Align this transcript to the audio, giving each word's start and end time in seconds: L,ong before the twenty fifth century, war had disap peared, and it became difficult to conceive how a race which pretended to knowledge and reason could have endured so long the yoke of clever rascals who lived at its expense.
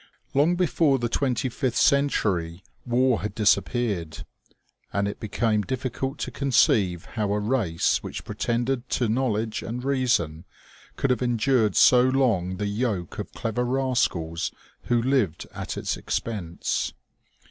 L,ong 0.33 0.55
before 0.55 0.97
the 0.97 1.07
twenty 1.07 1.47
fifth 1.47 1.75
century, 1.77 2.63
war 2.87 3.21
had 3.21 3.35
disap 3.35 3.65
peared, 3.65 4.25
and 4.91 5.07
it 5.07 5.19
became 5.19 5.61
difficult 5.61 6.17
to 6.17 6.31
conceive 6.31 7.05
how 7.05 7.31
a 7.31 7.39
race 7.39 8.01
which 8.01 8.25
pretended 8.25 8.89
to 8.89 9.07
knowledge 9.07 9.61
and 9.61 9.83
reason 9.83 10.43
could 10.95 11.11
have 11.11 11.21
endured 11.21 11.75
so 11.75 12.01
long 12.01 12.57
the 12.57 12.65
yoke 12.65 13.19
of 13.19 13.31
clever 13.33 13.63
rascals 13.63 14.51
who 14.85 14.99
lived 14.99 15.45
at 15.53 15.77
its 15.77 15.95
expense. 15.95 16.93